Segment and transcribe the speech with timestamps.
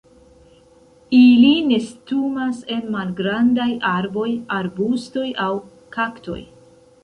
[1.17, 4.27] Ili nestumas en malgrandaj arboj,
[4.59, 5.55] arbustoj aŭ
[5.99, 6.43] kaktoj.